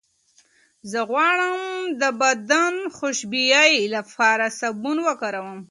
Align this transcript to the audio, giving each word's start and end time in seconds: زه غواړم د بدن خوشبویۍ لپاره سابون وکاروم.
زه 0.91 0.99
غواړم 1.09 1.57
د 2.01 2.03
بدن 2.21 2.73
خوشبویۍ 2.95 3.73
لپاره 3.95 4.45
سابون 4.59 4.97
وکاروم. 5.07 5.59